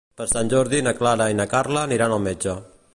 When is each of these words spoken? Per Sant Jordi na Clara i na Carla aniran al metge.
Per 0.19 0.25
Sant 0.29 0.47
Jordi 0.53 0.79
na 0.87 0.93
Clara 1.01 1.29
i 1.33 1.37
na 1.43 1.47
Carla 1.55 1.85
aniran 1.91 2.19
al 2.19 2.27
metge. 2.31 2.59